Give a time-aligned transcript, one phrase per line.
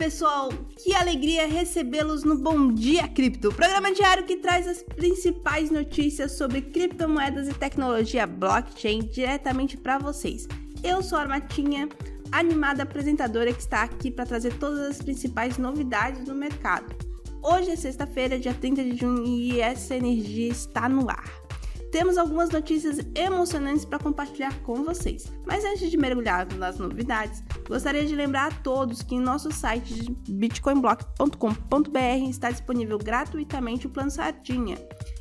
[0.00, 0.48] pessoal!
[0.78, 6.62] Que alegria recebê-los no Bom Dia Cripto, programa diário que traz as principais notícias sobre
[6.62, 10.48] criptomoedas e tecnologia blockchain diretamente para vocês.
[10.82, 11.86] Eu sou a Armatinha,
[12.32, 16.96] animada apresentadora que está aqui para trazer todas as principais novidades do mercado.
[17.42, 21.49] Hoje é sexta-feira, dia 30 de junho, e essa energia está no ar
[21.90, 25.30] temos algumas notícias emocionantes para compartilhar com vocês.
[25.46, 30.10] Mas antes de mergulhar nas novidades, gostaria de lembrar a todos que em nosso site
[30.28, 34.78] bitcoinblock.com.br está disponível gratuitamente o plano Sardinha.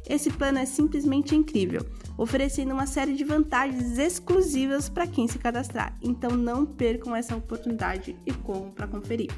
[0.08, 1.86] Esse plano é simplesmente incrível,
[2.18, 5.96] oferecendo uma série de vantagens exclusivas para quem se cadastrar.
[6.02, 9.30] Então não percam essa oportunidade e corram para conferir.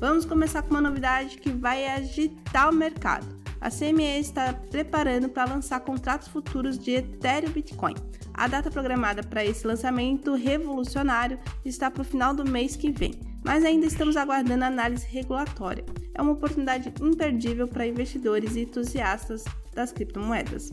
[0.00, 5.52] Vamos começar com uma novidade que vai agitar o mercado a CME está preparando para
[5.52, 7.94] lançar contratos futuros de Ethereum Bitcoin.
[8.34, 13.14] A data programada para esse lançamento revolucionário está para o final do mês que vem,
[13.44, 15.84] mas ainda estamos aguardando a análise regulatória.
[16.14, 20.70] É uma oportunidade imperdível para investidores e entusiastas das criptomoedas.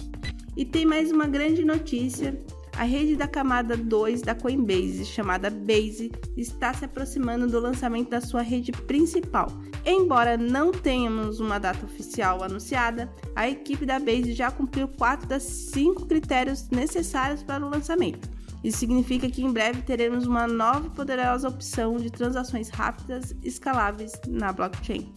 [0.55, 2.37] E tem mais uma grande notícia
[2.77, 8.19] a rede da camada 2 da Coinbase, chamada Base, está se aproximando do lançamento da
[8.19, 9.47] sua rede principal.
[9.85, 15.43] Embora não tenhamos uma data oficial anunciada, a equipe da Base já cumpriu quatro das
[15.43, 18.29] cinco critérios necessários para o lançamento.
[18.63, 24.13] Isso significa que em breve teremos uma nova e poderosa opção de transações rápidas escaláveis
[24.27, 25.13] na blockchain.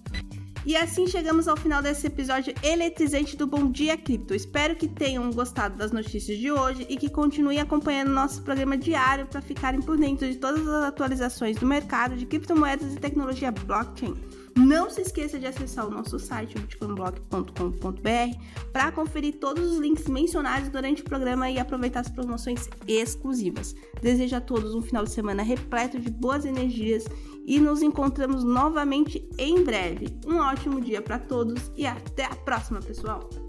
[0.66, 4.34] E assim chegamos ao final desse episódio eletrizante do Bom Dia Cripto.
[4.34, 9.26] Espero que tenham gostado das notícias de hoje e que continuem acompanhando nosso programa diário
[9.26, 14.16] para ficarem por dentro de todas as atualizações do mercado de criptomoedas e tecnologia blockchain.
[14.56, 18.38] Não se esqueça de acessar o nosso site, bitcoinblock.com.br,
[18.72, 23.74] para conferir todos os links mencionados durante o programa e aproveitar as promoções exclusivas.
[24.00, 27.04] Desejo a todos um final de semana repleto de boas energias
[27.44, 30.18] e nos encontramos novamente em breve.
[30.26, 33.45] Um ótimo dia para todos e até a próxima, pessoal!